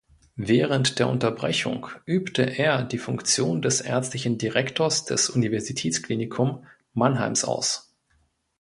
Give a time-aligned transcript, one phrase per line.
[0.41, 7.93] Während der Unterbrechung übte er die Funktion des ärztlichen Direktors des Universitätsklinikum Mannheims aus.